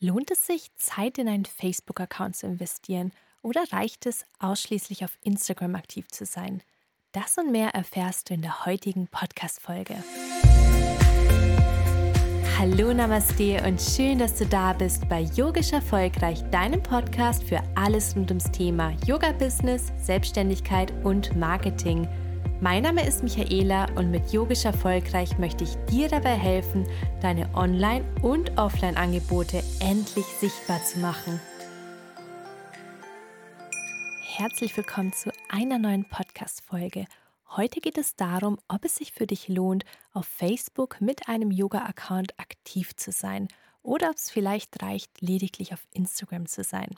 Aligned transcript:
Lohnt 0.00 0.30
es 0.30 0.46
sich, 0.46 0.70
Zeit 0.76 1.18
in 1.18 1.26
einen 1.26 1.44
Facebook-Account 1.44 2.36
zu 2.36 2.46
investieren 2.46 3.10
oder 3.42 3.64
reicht 3.72 4.06
es, 4.06 4.24
ausschließlich 4.38 5.04
auf 5.04 5.18
Instagram 5.24 5.74
aktiv 5.74 6.06
zu 6.06 6.24
sein? 6.24 6.62
Das 7.10 7.36
und 7.36 7.50
mehr 7.50 7.70
erfährst 7.70 8.30
du 8.30 8.34
in 8.34 8.42
der 8.42 8.64
heutigen 8.64 9.08
Podcast-Folge. 9.08 9.96
Hallo 12.56 12.94
Namaste 12.94 13.60
und 13.66 13.80
schön, 13.80 14.20
dass 14.20 14.36
du 14.36 14.46
da 14.46 14.72
bist 14.72 15.08
bei 15.08 15.22
Yogisch 15.34 15.72
Erfolgreich, 15.72 16.44
deinem 16.52 16.80
Podcast 16.80 17.42
für 17.42 17.60
alles 17.74 18.14
rund 18.14 18.30
ums 18.30 18.52
Thema 18.52 18.96
Yoga-Business, 19.04 19.90
Selbstständigkeit 20.00 20.92
und 21.04 21.34
Marketing– 21.34 22.06
mein 22.60 22.82
Name 22.82 23.06
ist 23.06 23.22
Michaela 23.22 23.86
und 23.94 24.10
mit 24.10 24.32
Yogisch 24.32 24.64
Erfolgreich 24.64 25.38
möchte 25.38 25.64
ich 25.64 25.76
dir 25.90 26.08
dabei 26.08 26.36
helfen, 26.36 26.86
deine 27.20 27.48
Online- 27.54 28.04
und 28.22 28.58
Offline-Angebote 28.58 29.62
endlich 29.80 30.26
sichtbar 30.26 30.82
zu 30.82 30.98
machen. 30.98 31.40
Herzlich 34.22 34.76
willkommen 34.76 35.12
zu 35.12 35.30
einer 35.48 35.78
neuen 35.78 36.04
Podcast-Folge. 36.08 37.06
Heute 37.56 37.80
geht 37.80 37.96
es 37.96 38.16
darum, 38.16 38.58
ob 38.66 38.84
es 38.84 38.96
sich 38.96 39.12
für 39.12 39.26
dich 39.26 39.48
lohnt, 39.48 39.84
auf 40.12 40.26
Facebook 40.26 41.00
mit 41.00 41.28
einem 41.28 41.50
Yoga-Account 41.50 42.38
aktiv 42.40 42.96
zu 42.96 43.12
sein 43.12 43.48
oder 43.82 44.10
ob 44.10 44.16
es 44.16 44.30
vielleicht 44.30 44.82
reicht, 44.82 45.20
lediglich 45.20 45.72
auf 45.72 45.86
Instagram 45.92 46.46
zu 46.46 46.64
sein. 46.64 46.88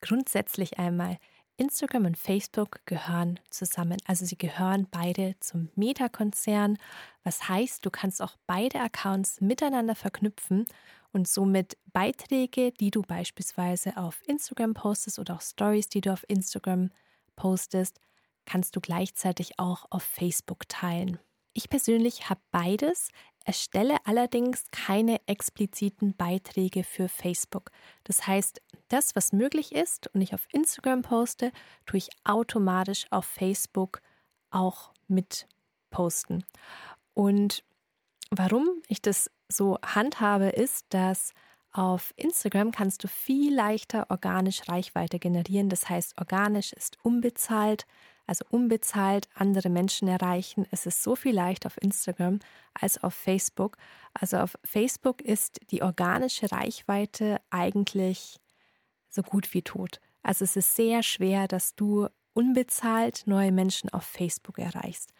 Grundsätzlich 0.00 0.78
einmal, 0.78 1.18
Instagram 1.56 2.06
und 2.06 2.18
Facebook 2.18 2.80
gehören 2.86 3.38
zusammen. 3.50 3.98
Also 4.06 4.24
sie 4.24 4.36
gehören 4.36 4.86
beide 4.90 5.36
zum 5.40 5.70
Meta-Konzern, 5.76 6.78
was 7.22 7.48
heißt, 7.48 7.84
du 7.86 7.90
kannst 7.90 8.20
auch 8.20 8.36
beide 8.46 8.80
Accounts 8.80 9.40
miteinander 9.40 9.94
verknüpfen 9.94 10.66
und 11.12 11.28
somit 11.28 11.76
Beiträge, 11.92 12.72
die 12.72 12.90
du 12.90 13.02
beispielsweise 13.02 13.96
auf 13.96 14.20
Instagram 14.26 14.74
postest 14.74 15.18
oder 15.18 15.36
auch 15.36 15.42
Stories, 15.42 15.88
die 15.88 16.00
du 16.00 16.12
auf 16.12 16.24
Instagram 16.28 16.90
postest, 17.36 18.00
kannst 18.46 18.74
du 18.76 18.80
gleichzeitig 18.80 19.58
auch 19.58 19.86
auf 19.90 20.02
Facebook 20.02 20.68
teilen. 20.68 21.18
Ich 21.52 21.70
persönlich 21.70 22.28
habe 22.28 22.40
beides, 22.50 23.10
erstelle 23.44 23.96
allerdings 24.04 24.64
keine 24.70 25.20
expliziten 25.26 26.16
Beiträge 26.16 26.82
für 26.82 27.08
Facebook. 27.08 27.70
Das 28.04 28.26
heißt, 28.26 28.60
das, 28.88 29.14
was 29.14 29.32
möglich 29.32 29.74
ist 29.74 30.12
und 30.14 30.22
ich 30.22 30.34
auf 30.34 30.46
Instagram 30.52 31.02
poste, 31.02 31.52
tue 31.86 31.98
ich 31.98 32.08
automatisch 32.24 33.06
auf 33.10 33.26
Facebook 33.26 34.00
auch 34.50 34.92
mit 35.08 35.46
posten. 35.90 36.44
Und 37.12 37.64
warum 38.30 38.82
ich 38.88 39.02
das 39.02 39.30
so 39.48 39.78
handhabe, 39.84 40.48
ist, 40.48 40.86
dass 40.90 41.32
auf 41.72 42.12
Instagram 42.16 42.70
kannst 42.70 43.02
du 43.02 43.08
viel 43.08 43.54
leichter 43.54 44.06
organisch 44.08 44.68
Reichweite 44.68 45.18
generieren. 45.18 45.68
Das 45.68 45.88
heißt, 45.88 46.18
organisch 46.18 46.72
ist 46.72 46.98
unbezahlt 47.02 47.84
also 48.26 48.44
unbezahlt 48.50 49.28
andere 49.34 49.68
Menschen 49.68 50.08
erreichen. 50.08 50.66
Es 50.70 50.86
ist 50.86 51.02
so 51.02 51.16
viel 51.16 51.34
leichter 51.34 51.66
auf 51.66 51.80
Instagram 51.82 52.40
als 52.74 53.02
auf 53.02 53.14
Facebook. 53.14 53.76
Also 54.14 54.38
auf 54.38 54.56
Facebook 54.64 55.20
ist 55.22 55.60
die 55.70 55.82
organische 55.82 56.50
Reichweite 56.50 57.40
eigentlich 57.50 58.38
so 59.08 59.22
gut 59.22 59.52
wie 59.54 59.62
tot. 59.62 60.00
Also 60.22 60.44
es 60.44 60.56
ist 60.56 60.74
sehr 60.74 61.02
schwer, 61.02 61.48
dass 61.48 61.74
du 61.74 62.08
unbezahlt 62.32 63.22
neue 63.26 63.52
Menschen 63.52 63.90
auf 63.90 64.04
Facebook 64.04 64.58
erreichst. 64.58 65.12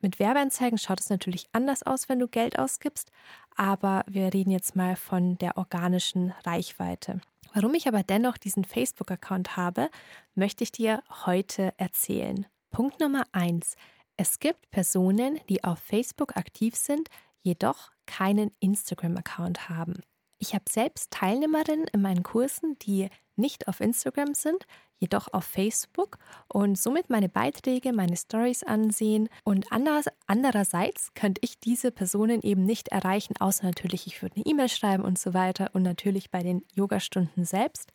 Mit 0.00 0.18
Werbeanzeigen 0.18 0.78
schaut 0.78 1.00
es 1.00 1.10
natürlich 1.10 1.46
anders 1.52 1.82
aus, 1.82 2.08
wenn 2.08 2.18
du 2.18 2.28
Geld 2.28 2.58
ausgibst, 2.58 3.10
aber 3.56 4.04
wir 4.06 4.32
reden 4.34 4.50
jetzt 4.50 4.76
mal 4.76 4.94
von 4.94 5.38
der 5.38 5.56
organischen 5.56 6.34
Reichweite. 6.44 7.20
Warum 7.60 7.74
ich 7.74 7.88
aber 7.88 8.04
dennoch 8.04 8.38
diesen 8.38 8.62
Facebook-Account 8.62 9.56
habe, 9.56 9.90
möchte 10.36 10.62
ich 10.62 10.70
dir 10.70 11.02
heute 11.26 11.74
erzählen. 11.76 12.46
Punkt 12.70 13.00
Nummer 13.00 13.24
eins: 13.32 13.74
Es 14.16 14.38
gibt 14.38 14.70
Personen, 14.70 15.40
die 15.48 15.64
auf 15.64 15.80
Facebook 15.80 16.36
aktiv 16.36 16.76
sind, 16.76 17.08
jedoch 17.42 17.90
keinen 18.06 18.52
Instagram-Account 18.60 19.68
haben. 19.68 20.04
Ich 20.38 20.54
habe 20.54 20.64
selbst 20.68 21.10
Teilnehmerinnen 21.10 21.88
in 21.92 22.00
meinen 22.00 22.22
Kursen, 22.22 22.78
die 22.78 23.08
nicht 23.36 23.68
auf 23.68 23.80
Instagram 23.80 24.34
sind, 24.34 24.66
jedoch 24.98 25.32
auf 25.32 25.44
Facebook 25.44 26.18
und 26.48 26.76
somit 26.76 27.08
meine 27.08 27.28
Beiträge, 27.28 27.92
meine 27.92 28.16
Stories 28.16 28.62
ansehen. 28.64 29.28
Und 29.44 29.66
andererseits 29.70 31.14
könnte 31.14 31.40
ich 31.44 31.58
diese 31.60 31.90
Personen 31.90 32.40
eben 32.42 32.64
nicht 32.64 32.88
erreichen, 32.88 33.34
außer 33.38 33.64
natürlich, 33.64 34.06
ich 34.06 34.22
würde 34.22 34.36
eine 34.36 34.46
E-Mail 34.46 34.68
schreiben 34.68 35.04
und 35.04 35.18
so 35.18 35.34
weiter 35.34 35.70
und 35.72 35.82
natürlich 35.82 36.30
bei 36.30 36.42
den 36.42 36.64
Yogastunden 36.74 37.44
selbst. 37.44 37.92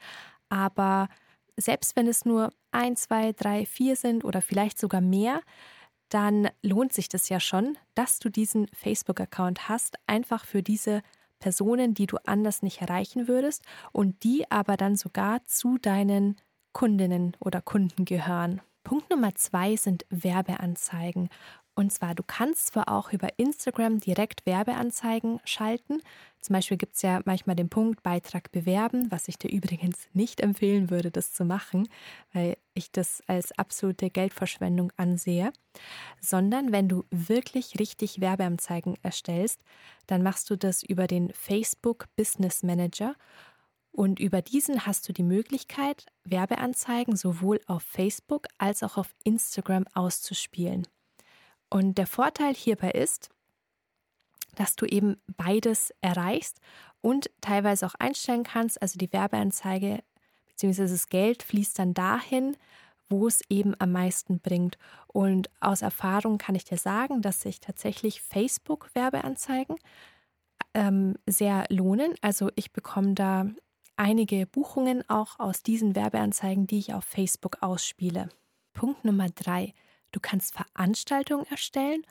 Aber 0.49 1.09
selbst 1.57 1.95
wenn 1.95 2.07
es 2.07 2.25
nur 2.25 2.51
ein, 2.71 2.95
zwei, 2.95 3.33
drei, 3.33 3.65
vier 3.65 3.95
sind 3.95 4.23
oder 4.23 4.41
vielleicht 4.41 4.79
sogar 4.79 5.01
mehr, 5.01 5.41
dann 6.09 6.49
lohnt 6.61 6.93
sich 6.93 7.09
das 7.09 7.29
ja 7.29 7.39
schon, 7.39 7.77
dass 7.95 8.19
du 8.19 8.29
diesen 8.29 8.67
Facebook-Account 8.67 9.67
hast, 9.67 9.97
einfach 10.07 10.45
für 10.45 10.61
diese 10.61 11.01
Personen, 11.43 11.93
die 11.93 12.07
du 12.07 12.15
anders 12.23 12.61
nicht 12.61 12.79
erreichen 12.79 13.27
würdest 13.27 13.65
und 13.91 14.23
die 14.23 14.49
aber 14.49 14.77
dann 14.77 14.95
sogar 14.95 15.43
zu 15.45 15.77
deinen 15.77 16.37
Kundinnen 16.71 17.35
oder 17.41 17.61
Kunden 17.61 18.05
gehören. 18.05 18.61
Punkt 18.85 19.09
Nummer 19.09 19.35
zwei 19.35 19.75
sind 19.75 20.05
Werbeanzeigen. 20.09 21.27
Und 21.75 21.91
zwar, 21.91 22.13
du 22.13 22.21
kannst 22.21 22.67
zwar 22.67 22.87
auch 22.87 23.11
über 23.13 23.29
Instagram 23.37 23.99
direkt 23.99 24.45
Werbeanzeigen 24.45 25.39
schalten. 25.43 26.01
Zum 26.39 26.53
Beispiel 26.53 26.77
gibt 26.77 26.95
es 26.95 27.01
ja 27.01 27.21
manchmal 27.25 27.55
den 27.55 27.69
Punkt 27.69 28.03
Beitrag 28.03 28.51
bewerben, 28.51 29.11
was 29.11 29.27
ich 29.27 29.39
dir 29.39 29.51
übrigens 29.51 30.07
nicht 30.13 30.41
empfehlen 30.41 30.91
würde, 30.91 31.09
das 31.09 31.33
zu 31.33 31.45
machen, 31.45 31.89
weil 32.31 32.57
ich 32.75 32.91
das 32.91 33.23
als 33.25 33.51
absolute 33.57 34.11
Geldverschwendung 34.11 34.91
ansehe. 34.97 35.51
Sondern 36.21 36.71
wenn 36.71 36.89
du 36.89 37.05
wirklich 37.09 37.79
richtig 37.79 38.21
Werbeanzeigen 38.21 38.95
erstellst, 39.01 39.59
dann 40.05 40.21
machst 40.21 40.51
du 40.51 40.55
das 40.55 40.83
über 40.83 41.07
den 41.07 41.33
Facebook 41.33 42.05
Business 42.15 42.61
Manager. 42.61 43.15
Und 43.91 44.19
über 44.19 44.43
diesen 44.43 44.85
hast 44.85 45.09
du 45.09 45.13
die 45.13 45.23
Möglichkeit, 45.23 46.05
Werbeanzeigen 46.23 47.15
sowohl 47.15 47.61
auf 47.65 47.81
Facebook 47.81 48.47
als 48.59 48.83
auch 48.83 48.97
auf 48.97 49.13
Instagram 49.23 49.85
auszuspielen. 49.93 50.87
Und 51.73 51.97
der 51.97 52.05
Vorteil 52.05 52.53
hierbei 52.53 52.91
ist, 52.91 53.31
dass 54.53 54.75
du 54.75 54.85
eben 54.85 55.17
beides 55.25 55.91
erreichst 56.01 56.59
und 57.01 57.31
teilweise 57.41 57.87
auch 57.87 57.95
einstellen 57.95 58.43
kannst. 58.43 58.79
Also 58.79 58.99
die 58.99 59.11
Werbeanzeige 59.11 60.03
bzw. 60.45 60.83
das 60.83 61.07
Geld 61.09 61.41
fließt 61.41 61.79
dann 61.79 61.95
dahin, 61.95 62.55
wo 63.09 63.25
es 63.25 63.41
eben 63.49 63.73
am 63.79 63.91
meisten 63.91 64.39
bringt. 64.39 64.77
Und 65.07 65.49
aus 65.61 65.81
Erfahrung 65.81 66.37
kann 66.37 66.53
ich 66.53 66.63
dir 66.63 66.77
sagen, 66.77 67.23
dass 67.23 67.41
sich 67.41 67.59
tatsächlich 67.59 68.21
Facebook-Werbeanzeigen 68.21 69.77
ähm, 70.75 71.15
sehr 71.25 71.65
lohnen. 71.69 72.13
Also 72.21 72.51
ich 72.53 72.71
bekomme 72.71 73.15
da 73.15 73.47
einige 73.95 74.45
Buchungen 74.45 75.09
auch 75.09 75.39
aus 75.39 75.63
diesen 75.63 75.95
Werbeanzeigen, 75.95 76.67
die 76.67 76.77
ich 76.77 76.93
auf 76.93 77.03
Facebook 77.03 77.63
ausspiele. 77.63 78.29
Punkt 78.73 79.03
Nummer 79.05 79.29
drei. 79.29 79.73
Du 80.13 80.21
kannst 80.21 80.55
Veranstaltungen 80.55 81.45
erstellen 81.47 82.05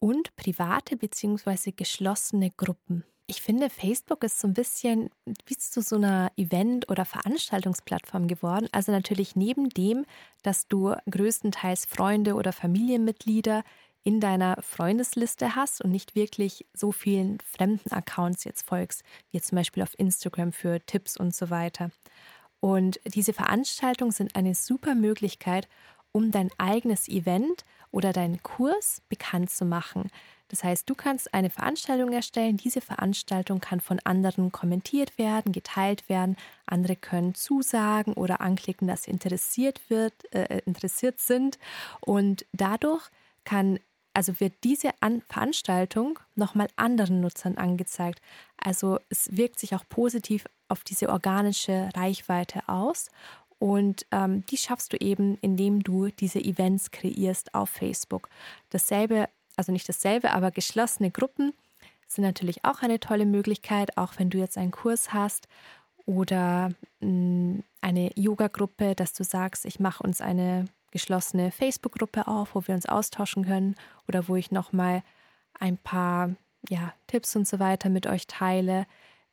und 0.00 0.36
private 0.36 0.96
bzw. 0.96 1.72
geschlossene 1.72 2.50
Gruppen. 2.50 3.04
Ich 3.26 3.40
finde, 3.40 3.70
Facebook 3.70 4.22
ist 4.22 4.38
so 4.38 4.46
ein 4.46 4.52
bisschen 4.52 5.08
wie 5.46 5.56
zu 5.56 5.80
so 5.80 5.96
einer 5.96 6.30
Event- 6.36 6.90
oder 6.90 7.06
Veranstaltungsplattform 7.06 8.28
geworden. 8.28 8.68
Also 8.72 8.92
natürlich 8.92 9.34
neben 9.34 9.70
dem, 9.70 10.04
dass 10.42 10.68
du 10.68 10.94
größtenteils 11.10 11.86
Freunde 11.86 12.34
oder 12.34 12.52
Familienmitglieder 12.52 13.64
in 14.02 14.20
deiner 14.20 14.60
Freundesliste 14.60 15.56
hast 15.56 15.80
und 15.80 15.90
nicht 15.90 16.14
wirklich 16.14 16.66
so 16.74 16.92
vielen 16.92 17.38
fremden 17.40 17.92
Accounts 17.92 18.44
jetzt 18.44 18.66
folgst, 18.66 19.02
wie 19.30 19.40
zum 19.40 19.56
Beispiel 19.56 19.82
auf 19.82 19.98
Instagram 19.98 20.52
für 20.52 20.84
Tipps 20.84 21.16
und 21.16 21.34
so 21.34 21.48
weiter. 21.48 21.90
Und 22.60 23.00
diese 23.06 23.32
Veranstaltungen 23.32 24.10
sind 24.10 24.36
eine 24.36 24.54
super 24.54 24.94
Möglichkeit, 24.94 25.68
um 26.14 26.30
dein 26.30 26.50
eigenes 26.58 27.08
Event 27.08 27.64
oder 27.90 28.12
deinen 28.12 28.42
Kurs 28.42 29.02
bekannt 29.08 29.50
zu 29.50 29.64
machen. 29.64 30.10
Das 30.48 30.62
heißt, 30.62 30.88
du 30.88 30.94
kannst 30.94 31.34
eine 31.34 31.50
Veranstaltung 31.50 32.12
erstellen. 32.12 32.56
Diese 32.56 32.80
Veranstaltung 32.80 33.60
kann 33.60 33.80
von 33.80 33.98
anderen 34.04 34.52
kommentiert 34.52 35.18
werden, 35.18 35.50
geteilt 35.52 36.08
werden. 36.08 36.36
Andere 36.66 36.94
können 36.94 37.34
zusagen 37.34 38.14
oder 38.14 38.40
anklicken, 38.40 38.86
dass 38.86 39.04
sie 39.04 39.10
interessiert, 39.10 39.80
wird, 39.88 40.12
äh, 40.32 40.60
interessiert 40.64 41.18
sind. 41.18 41.58
Und 42.00 42.46
dadurch 42.52 43.08
kann, 43.44 43.80
also 44.12 44.38
wird 44.38 44.52
diese 44.62 44.90
An 45.00 45.22
Veranstaltung 45.22 46.20
nochmal 46.36 46.68
anderen 46.76 47.20
Nutzern 47.20 47.56
angezeigt. 47.56 48.20
Also 48.56 49.00
es 49.08 49.36
wirkt 49.36 49.58
sich 49.58 49.74
auch 49.74 49.84
positiv 49.88 50.44
auf 50.68 50.84
diese 50.84 51.08
organische 51.08 51.88
Reichweite 51.96 52.68
aus. 52.68 53.10
Und 53.58 54.06
ähm, 54.10 54.44
die 54.46 54.56
schaffst 54.56 54.92
du 54.92 54.96
eben, 54.98 55.38
indem 55.40 55.82
du 55.82 56.08
diese 56.08 56.38
Events 56.40 56.90
kreierst 56.90 57.54
auf 57.54 57.70
Facebook. 57.70 58.28
Dasselbe, 58.70 59.28
also 59.56 59.72
nicht 59.72 59.88
dasselbe, 59.88 60.32
aber 60.32 60.50
geschlossene 60.50 61.10
Gruppen 61.10 61.52
sind 62.06 62.24
natürlich 62.24 62.64
auch 62.64 62.82
eine 62.82 63.00
tolle 63.00 63.26
Möglichkeit, 63.26 63.96
auch 63.96 64.14
wenn 64.18 64.30
du 64.30 64.38
jetzt 64.38 64.58
einen 64.58 64.70
Kurs 64.70 65.12
hast 65.12 65.48
oder 66.06 66.70
mm, 67.00 67.60
eine 67.80 68.10
Yoga-Gruppe, 68.16 68.94
dass 68.94 69.12
du 69.12 69.24
sagst, 69.24 69.64
ich 69.64 69.80
mache 69.80 70.02
uns 70.02 70.20
eine 70.20 70.66
geschlossene 70.90 71.50
Facebook-Gruppe 71.50 72.26
auf, 72.28 72.54
wo 72.54 72.66
wir 72.66 72.74
uns 72.74 72.86
austauschen 72.86 73.44
können 73.44 73.74
oder 74.06 74.28
wo 74.28 74.36
ich 74.36 74.50
nochmal 74.50 75.02
ein 75.58 75.76
paar 75.76 76.34
ja, 76.68 76.92
Tipps 77.06 77.34
und 77.36 77.48
so 77.48 77.58
weiter 77.58 77.88
mit 77.88 78.06
euch 78.06 78.26
teile, 78.26 78.86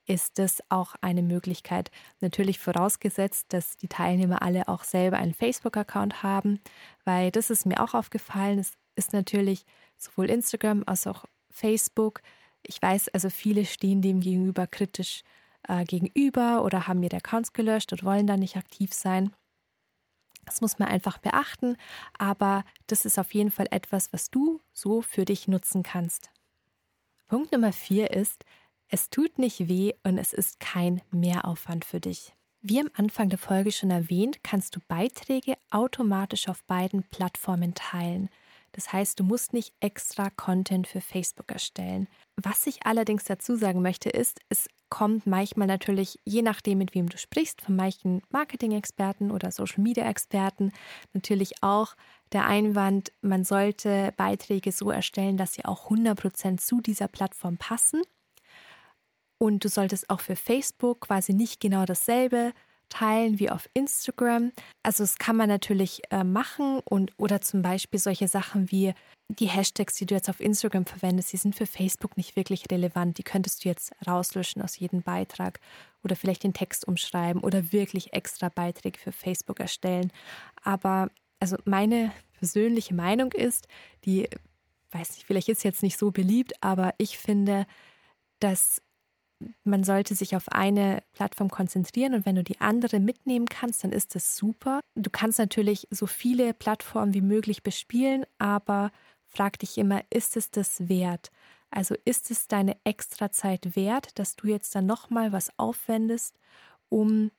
ist 0.06 0.40
das 0.40 0.62
auch 0.70 0.96
eine 1.02 1.22
Möglichkeit. 1.22 1.92
Natürlich 2.20 2.60
vorausgesetzt, 2.60 3.48
dass 3.50 3.78
die 3.78 3.88
Teilnehmer 3.88 4.42
alle 4.42 4.68
auch 4.68 4.84
selber 4.84 5.18
einen 5.18 5.34
Facebook-Account 5.34 6.24
haben, 6.24 6.60
weil 7.06 7.32
das 7.32 7.50
ist 7.50 7.66
mir 7.66 7.82
auch 7.82 7.94
aufgefallen. 7.94 8.60
Es 8.60 8.74
ist 8.96 9.14
natürlich 9.14 9.66
sowohl 9.98 10.30
Instagram 10.30 10.84
als 10.86 11.08
auch 11.08 11.26
Facebook. 11.50 12.22
Ich 12.64 12.82
weiß, 12.82 13.10
also 13.10 13.30
viele 13.30 13.66
stehen 13.66 14.02
dem 14.02 14.20
gegenüber 14.20 14.68
kritisch 14.68 15.24
äh, 15.68 15.86
gegenüber 15.86 16.64
oder 16.64 16.88
haben 16.88 17.04
ihre 17.04 17.18
Accounts 17.18 17.54
gelöscht 17.54 17.92
und 17.94 18.04
wollen 18.04 18.28
da 18.28 18.38
nicht 18.38 18.58
aktiv 18.58 18.94
sein. 18.94 19.34
Das 20.46 20.62
muss 20.62 20.80
man 20.80 20.88
einfach 20.88 21.20
beachten, 21.20 21.78
aber 22.18 22.66
das 22.88 23.06
ist 23.06 23.20
auf 23.20 23.34
jeden 23.34 23.52
Fall 23.52 23.68
etwas, 23.70 24.12
was 24.12 24.32
du 24.32 24.60
so 24.74 25.02
für 25.02 25.24
dich 25.24 25.48
nutzen 25.48 25.84
kannst. 25.84 26.32
Punkt 27.28 27.52
Nummer 27.52 27.72
vier 27.72 28.12
ist, 28.12 28.44
es 28.92 29.10
tut 29.10 29.40
nicht 29.40 29.70
weh 29.70 29.94
und 30.04 30.18
es 30.18 30.34
ist 30.34 30.60
kein 30.60 31.02
Mehraufwand 31.12 31.86
für 31.86 32.02
dich. 32.02 32.34
Wie 32.62 32.80
am 32.80 32.90
Anfang 32.94 33.30
der 33.30 33.40
Folge 33.40 33.72
schon 33.72 33.90
erwähnt, 33.90 34.44
kannst 34.44 34.76
du 34.76 34.82
Beiträge 34.88 35.56
automatisch 35.72 36.48
auf 36.50 36.64
beiden 36.66 37.04
Plattformen 37.04 37.74
teilen. 37.74 38.30
Das 38.74 38.94
heißt, 38.94 39.20
du 39.20 39.24
musst 39.24 39.54
nicht 39.54 39.74
extra 39.80 40.30
Content 40.30 40.88
für 40.88 41.02
Facebook 41.02 41.52
erstellen. 41.52 42.08
Was 42.36 42.68
ich 42.68 42.86
allerdings 42.86 43.24
dazu 43.24 43.56
sagen 43.56 43.82
möchte, 43.82 44.10
ist, 44.10 44.40
es 44.50 44.68
kommt 44.90 45.26
manchmal 45.26 45.68
natürlich, 45.68 46.20
je 46.26 46.42
nachdem, 46.42 46.78
mit 46.78 46.94
wem 46.94 47.10
du 47.10 47.18
sprichst, 47.18 47.62
von 47.62 47.76
manchen 47.76 48.22
Marketing-Experten 48.30 49.32
oder 49.32 49.52
Social-Media-Experten, 49.52 50.74
natürlich 51.14 51.64
auch 51.64 51.96
der 52.34 52.46
Einwand, 52.46 53.12
man 53.22 53.44
sollte 53.46 54.14
Beiträge 54.18 54.72
so 54.72 54.92
erstellen, 54.92 55.38
dass 55.38 55.54
sie 55.54 55.66
auch 55.66 55.90
100% 55.90 56.58
zu 56.58 56.82
dieser 56.82 57.08
Plattform 57.08 57.58
passen. 57.58 58.02
Und 59.42 59.64
du 59.64 59.70
solltest 59.70 60.08
auch 60.12 60.20
für 60.20 60.36
Facebook 60.36 61.02
quasi 61.02 61.34
nicht 61.34 61.60
genau 61.60 61.86
dasselbe 61.86 62.54
teilen 62.90 63.40
wie 63.40 63.50
auf 63.50 63.68
Instagram. 63.74 64.52
Also 64.84 65.04
das 65.04 65.18
kann 65.18 65.36
man 65.36 65.50
natürlich 65.50 66.04
äh, 66.12 66.24
machen 66.24 66.80
und 66.86 67.12
oder 67.18 67.42
zum 67.42 67.64
Beispiel 67.64 68.00
solche 68.00 68.28
Sachen 68.28 68.70
wie 68.70 68.94
die 69.30 69.48
Hashtags, 69.48 69.96
die 69.96 70.06
du 70.06 70.14
jetzt 70.14 70.30
auf 70.30 70.42
Instagram 70.42 70.86
verwendest, 70.86 71.34
die 71.34 71.38
sind 71.38 71.56
für 71.56 71.66
Facebook 71.66 72.18
nicht 72.18 72.36
wirklich 72.36 72.66
relevant. 72.70 73.18
Die 73.18 73.24
könntest 73.24 73.66
du 73.66 73.70
jetzt 73.70 73.92
rauslöschen 74.06 74.62
aus 74.62 74.78
jedem 74.78 75.02
Beitrag 75.02 75.60
oder 76.04 76.16
vielleicht 76.16 76.44
den 76.44 76.54
Text 76.54 76.88
umschreiben 76.88 77.42
oder 77.42 77.72
wirklich 77.72 78.14
extra 78.14 78.50
Beiträge 78.50 79.00
für 79.00 79.12
Facebook 79.12 79.60
erstellen. 79.60 80.14
Aber 80.62 81.10
also 81.40 81.58
meine 81.66 82.12
persönliche 82.38 82.94
Meinung 82.94 83.32
ist, 83.32 83.68
die 84.06 84.30
weiß 84.92 85.16
nicht, 85.16 85.26
vielleicht 85.26 85.50
ist 85.50 85.64
jetzt 85.64 85.82
nicht 85.82 85.98
so 85.98 86.12
beliebt, 86.12 86.54
aber 86.62 86.94
ich 87.00 87.18
finde, 87.18 87.66
dass 88.40 88.84
man 89.64 89.84
sollte 89.84 90.16
sich 90.16 90.36
auf 90.36 90.50
eine 90.50 91.04
Plattform 91.14 91.50
konzentrieren 91.50 92.14
und 92.14 92.26
wenn 92.26 92.36
du 92.36 92.44
die 92.44 92.62
andere 92.62 93.00
mitnehmen 93.00 93.46
kannst, 93.48 93.84
dann 93.84 93.92
ist 93.92 94.16
das 94.16 94.36
super. 94.36 94.82
Du 94.96 95.10
kannst 95.10 95.40
natürlich 95.40 95.88
so 95.92 96.08
viele 96.08 96.54
Plattformen 96.54 97.14
wie 97.14 97.22
möglich 97.22 97.64
bespielen, 97.64 98.26
aber 98.38 98.92
frag 99.24 99.60
dich 99.60 99.78
immer, 99.78 100.02
ist 100.10 100.38
es 100.38 100.52
das 100.52 100.90
wert? 100.90 101.32
Also 101.70 101.96
ist 102.04 102.32
es 102.32 102.48
deine 102.48 102.76
extra 102.84 103.32
Zeit 103.32 103.76
wert, 103.76 104.20
dass 104.20 104.36
du 104.36 104.48
jetzt 104.48 104.76
dann 104.76 104.86
nochmal 104.86 105.32
was 105.32 105.58
aufwendest, 105.58 106.38
um 106.90 107.32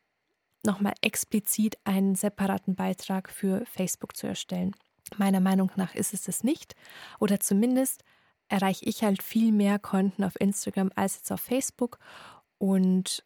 nochmal 0.65 0.95
explizit 1.03 1.77
einen 1.85 2.15
separaten 2.15 2.75
Beitrag 2.75 3.29
für 3.29 3.65
Facebook 3.67 4.17
zu 4.17 4.27
erstellen? 4.27 4.75
Meiner 5.19 5.41
Meinung 5.41 5.71
nach 5.77 5.95
ist 5.95 6.15
es 6.15 6.23
das 6.23 6.45
nicht. 6.45 6.75
Oder 7.21 7.41
zumindest 7.41 8.05
erreiche 8.53 8.85
ich 8.85 9.03
halt 9.03 9.23
viel 9.23 9.51
mehr 9.51 9.79
Konten 9.79 10.23
auf 10.25 10.39
Instagram 10.39 10.93
als 10.95 11.17
jetzt 11.17 11.33
auf 11.33 11.41
Facebook. 11.41 11.99
Und 12.59 13.25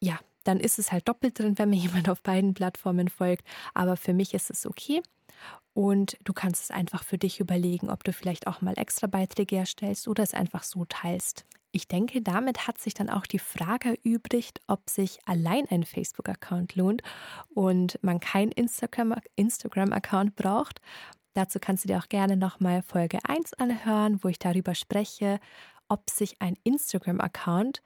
ja, 0.00 0.18
dann 0.44 0.58
ist 0.58 0.78
es 0.78 0.90
halt 0.90 1.06
doppelt 1.08 1.38
drin, 1.38 1.58
wenn 1.58 1.70
mir 1.70 1.76
jemand 1.88 2.08
auf 2.08 2.22
beiden 2.22 2.54
Plattformen 2.54 3.08
folgt. 3.08 3.46
Aber 3.74 3.96
für 3.96 4.14
mich 4.14 4.34
ist 4.34 4.50
es 4.50 4.66
okay. 4.66 5.02
Und 5.72 6.16
du 6.24 6.32
kannst 6.32 6.64
es 6.64 6.70
einfach 6.70 7.04
für 7.04 7.18
dich 7.18 7.38
überlegen, 7.38 7.90
ob 7.90 8.02
du 8.02 8.12
vielleicht 8.12 8.46
auch 8.46 8.60
mal 8.60 8.76
extra 8.76 9.06
Beiträge 9.06 9.56
erstellst 9.56 10.08
oder 10.08 10.22
es 10.22 10.34
einfach 10.34 10.64
so 10.64 10.84
teilst. 10.86 11.44
Ich 11.72 11.86
denke, 11.86 12.20
damit 12.20 12.66
hat 12.66 12.78
sich 12.78 12.94
dann 12.94 13.08
auch 13.08 13.26
die 13.26 13.38
Frage 13.38 13.96
erübrigt, 14.04 14.60
ob 14.66 14.90
sich 14.90 15.20
allein 15.26 15.66
ein 15.70 15.84
Facebook-Account 15.84 16.74
lohnt 16.74 17.02
und 17.54 17.98
man 18.02 18.18
keinen 18.18 18.50
Instagram-Account 18.50 19.28
Instagram 19.36 20.32
braucht. 20.34 20.80
Dazu 21.40 21.58
kannst 21.58 21.84
du 21.84 21.88
dir 21.88 21.96
auch 21.96 22.10
gerne 22.10 22.36
nochmal 22.36 22.82
Folge 22.82 23.18
1 23.26 23.54
anhören, 23.54 24.22
wo 24.22 24.28
ich 24.28 24.38
darüber 24.38 24.74
spreche, 24.74 25.40
ob 25.88 26.10
sich 26.10 26.36
ein 26.42 26.58
Instagram-Account 26.64 27.80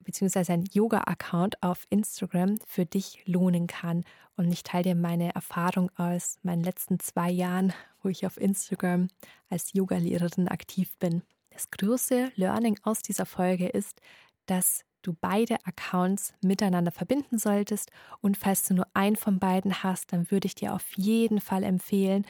bzw. 0.00 0.52
ein 0.52 0.64
Yoga-Account 0.72 1.62
auf 1.62 1.86
Instagram 1.90 2.58
für 2.66 2.86
dich 2.86 3.22
lohnen 3.24 3.68
kann. 3.68 4.02
Und 4.36 4.50
ich 4.50 4.64
teile 4.64 4.82
dir 4.82 4.94
meine 4.96 5.32
Erfahrung 5.32 5.92
aus 5.96 6.38
meinen 6.42 6.64
letzten 6.64 6.98
zwei 6.98 7.30
Jahren, 7.30 7.72
wo 8.02 8.08
ich 8.08 8.26
auf 8.26 8.36
Instagram 8.36 9.06
als 9.48 9.72
Yogalehrerin 9.74 10.48
aktiv 10.48 10.96
bin. 10.98 11.22
Das 11.50 11.70
größte 11.70 12.32
Learning 12.34 12.80
aus 12.82 13.02
dieser 13.02 13.26
Folge 13.26 13.68
ist, 13.68 14.00
dass 14.46 14.84
du 15.02 15.14
beide 15.20 15.56
Accounts 15.64 16.34
miteinander 16.42 16.90
verbinden 16.90 17.38
solltest. 17.38 17.92
Und 18.20 18.36
falls 18.36 18.64
du 18.64 18.74
nur 18.74 18.88
einen 18.92 19.14
von 19.14 19.38
beiden 19.38 19.84
hast, 19.84 20.12
dann 20.12 20.32
würde 20.32 20.46
ich 20.46 20.56
dir 20.56 20.74
auf 20.74 20.96
jeden 20.96 21.40
Fall 21.40 21.62
empfehlen, 21.62 22.26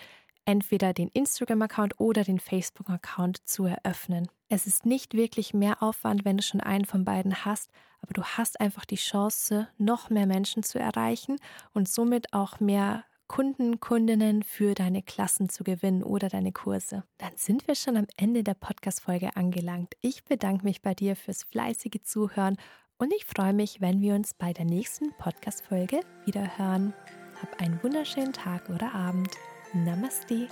entweder 0.49 0.95
den 0.95 1.09
Instagram-Account 1.09 2.01
oder 2.01 2.25
den 2.25 2.41
Facebook-Account 2.41 3.47
zu 3.47 3.67
eröffnen. 3.67 4.29
Es 4.49 4.67
ist 4.67 4.87
nicht 4.87 5.13
wirklich 5.13 5.53
mehr 5.53 5.83
Aufwand, 5.83 6.25
wenn 6.25 6.39
du 6.39 6.43
schon 6.43 6.63
einen 6.63 6.87
von 6.87 7.05
beiden 7.05 7.45
hast, 7.45 7.71
aber 8.01 8.15
du 8.15 8.23
hast 8.25 8.59
einfach 8.59 8.87
die 8.87 8.97
Chance, 8.97 9.69
noch 9.77 10.09
mehr 10.09 10.27
Menschen 10.27 10.63
zu 10.63 10.79
erreichen 10.79 11.37
und 11.75 11.87
somit 11.87 12.33
auch 12.33 12.61
mehr 12.61 13.05
Kunden, 13.27 13.79
Kundinnen 13.79 14.43
für 14.43 14.75
deine 14.75 15.03
Klassen 15.03 15.51
zu 15.51 15.65
gewinnen 15.65 16.03
oder 16.03 16.31
deine 16.31 16.53
Kurse. 16.53 17.05
Dann 17.19 17.33
sind 17.37 17.69
wir 17.69 17.75
schon 17.75 17.99
am 17.99 18.07
Ende 18.17 18.43
der 18.43 18.55
Podcast-Folge 18.55 19.37
angelangt. 19.37 19.97
Ich 20.01 20.25
bedanke 20.25 20.65
mich 20.65 20.81
bei 20.81 20.95
dir 20.95 21.15
fürs 21.15 21.43
fleißige 21.43 22.03
Zuhören 22.03 22.57
und 22.97 23.13
ich 23.13 23.27
freue 23.27 23.53
mich, 23.53 23.83
wenn 23.83 24.01
wir 24.01 24.15
uns 24.15 24.33
bei 24.33 24.55
der 24.55 24.65
nächsten 24.65 25.13
Podcast-Folge 25.19 26.01
wieder 26.25 26.57
hören. 26.57 26.95
Hab 27.43 27.61
einen 27.61 27.83
wunderschönen 27.83 28.33
Tag 28.33 28.71
oder 28.71 28.95
Abend. 28.95 29.37
Namaste. 29.75 30.49